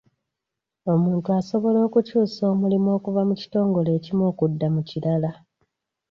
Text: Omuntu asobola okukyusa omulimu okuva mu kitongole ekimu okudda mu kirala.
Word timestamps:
Omuntu 0.93 1.27
asobola 1.39 1.79
okukyusa 1.87 2.41
omulimu 2.53 2.89
okuva 2.97 3.21
mu 3.29 3.33
kitongole 3.41 3.89
ekimu 3.97 4.23
okudda 4.31 4.67
mu 4.75 4.81
kirala. 4.89 5.31